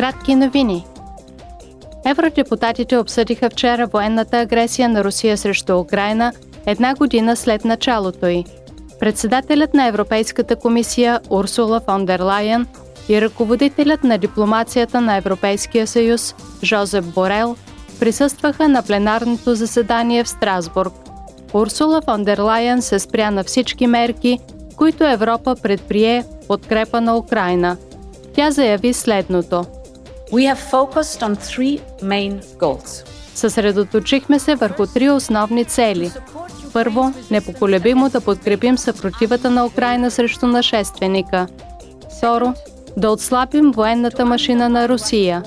[0.00, 0.86] Кратки новини.
[2.06, 6.32] Евродепутатите обсъдиха вчера военната агресия на Русия срещу Украина
[6.66, 8.44] една година след началото й.
[9.00, 12.66] Председателят на Европейската комисия Урсула фон дер Лайен
[13.08, 17.56] и ръководителят на дипломацията на Европейския съюз Жозеп Борел
[18.00, 20.92] присъстваха на пленарното заседание в Страсбург.
[21.52, 24.38] Урсула фон дер Лайен се спря на всички мерки,
[24.76, 27.76] които Европа предприе подкрепа на Украина.
[28.34, 29.79] Тя заяви следното.
[30.32, 33.04] We have focused on three main goals.
[33.34, 36.12] Съсредоточихме се върху три основни цели.
[36.72, 41.46] Първо, непоколебимо да подкрепим съпротивата на Украина срещу нашественика.
[42.18, 42.54] Второ,
[42.96, 45.42] да отслабим военната машина на Русия.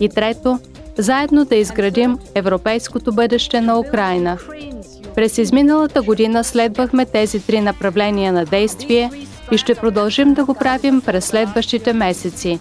[0.00, 0.58] И трето,
[0.98, 4.38] заедно да изградим европейското бъдеще на Украина.
[5.14, 9.10] През изминалата година следвахме тези три направления на действие
[9.52, 12.60] и ще продължим да го правим през следващите месеци.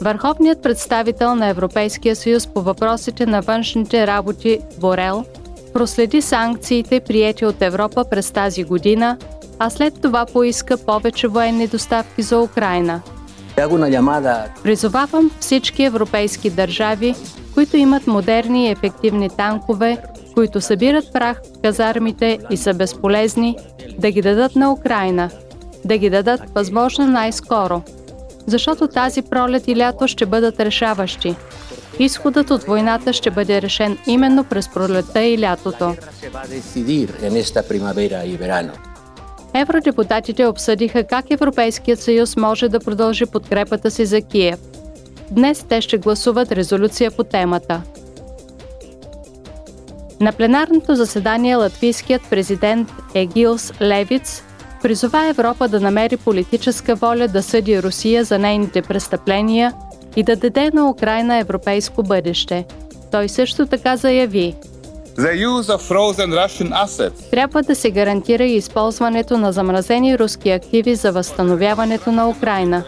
[0.00, 5.24] Върховният представител на Европейския съюз по въпросите на външните работи Борел
[5.76, 9.16] проследи санкциите, приети от Европа през тази година,
[9.58, 13.00] а след това поиска повече военни доставки за Украина.
[14.62, 17.14] Призовавам всички европейски държави,
[17.56, 19.98] които имат модерни и ефективни танкове,
[20.34, 23.56] които събират прах в казармите и са безполезни,
[23.98, 25.30] да ги дадат на Украина,
[25.84, 27.82] да ги дадат възможно най-скоро.
[28.46, 31.36] Защото тази пролет и лято ще бъдат решаващи.
[31.98, 35.94] Изходът от войната ще бъде решен именно през пролетта и лятото.
[39.54, 44.58] Евродепутатите обсъдиха как Европейският съюз може да продължи подкрепата си за Киев.
[45.30, 47.82] Днес те ще гласуват резолюция по темата.
[50.20, 54.42] На пленарното заседание латвийският президент Егилс Левиц
[54.82, 59.72] призова Европа да намери политическа воля да съди Русия за нейните престъпления
[60.16, 62.64] и да даде на Украина европейско бъдеще.
[63.10, 64.54] Той също така заяви–
[67.30, 72.84] трябва да се гарантира и използването на замразени руски активи за възстановяването на Украина.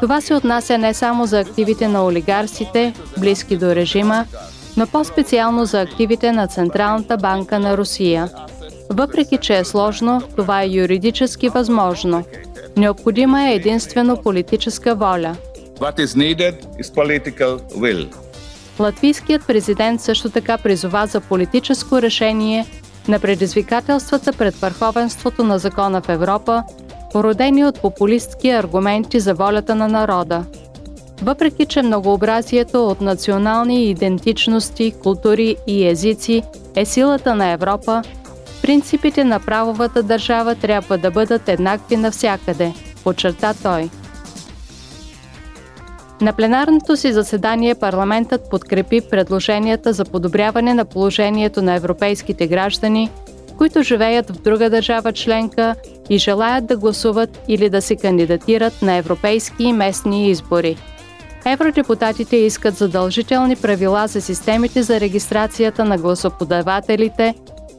[0.00, 4.26] Това се отнася не само за активите на олигарсите, близки до режима,
[4.76, 8.28] но по-специално за активите на Централната банка на Русия.
[8.90, 12.24] Въпреки, че е сложно, това е юридически възможно.
[12.76, 15.36] Необходима е единствено политическа воля.
[18.80, 22.66] Латвийският президент също така призова за политическо решение
[23.08, 26.62] на предизвикателствата пред върховенството на закона в Европа,
[27.12, 30.44] породени от популистски аргументи за волята на народа.
[31.22, 36.42] Въпреки, че многообразието от национални идентичности, култури и езици
[36.76, 38.02] е силата на Европа,
[38.62, 43.90] принципите на правовата държава трябва да бъдат еднакви навсякъде, подчерта той–
[46.20, 53.10] на пленарното си заседание парламентът подкрепи предложенията за подобряване на положението на европейските граждани,
[53.60, 55.74] които живеят в друга държава членка
[56.10, 60.76] и желаят да гласуват или да се кандидатират на европейски и местни избори.
[61.44, 67.34] Евродепутатите искат задължителни правила за системите за регистрацията на гласоподавателите,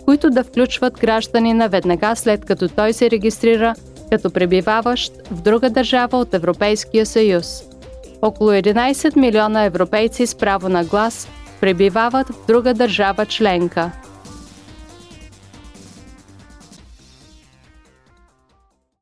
[0.05, 3.75] които да включват гражданина веднага след като той се регистрира
[4.11, 7.63] като пребиваващ в друга държава от Европейския съюз.
[8.21, 11.27] Около 11 милиона европейци с право на глас
[11.61, 13.91] пребивават в друга държава членка–